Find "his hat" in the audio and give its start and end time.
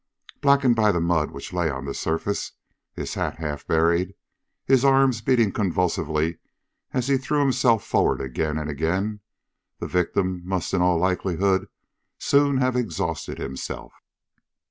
2.95-3.35